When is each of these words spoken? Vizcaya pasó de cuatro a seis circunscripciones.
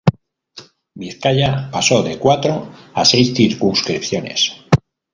Vizcaya 0.95 1.69
pasó 1.69 2.01
de 2.01 2.17
cuatro 2.17 2.71
a 2.95 3.05
seis 3.05 3.35
circunscripciones. 3.35 4.51